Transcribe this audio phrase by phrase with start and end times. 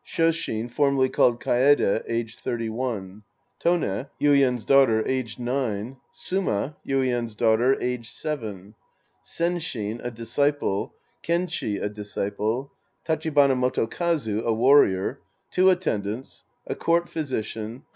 [0.03, 3.21] Shoshin, formerly called Kaede, aged 31.
[3.59, 5.95] Tone, Yuien's daughter, aged 9.
[6.11, 8.73] SuMA, Yuien's daughter, aged 7.
[9.23, 10.95] Senshin, a disciple.
[11.21, 12.73] Kenchi, a disciple.
[13.07, 15.19] Tachibana Motokazu, a warrior.
[15.51, 16.45] Two Attendants.
[16.65, 17.83] A Court Physician.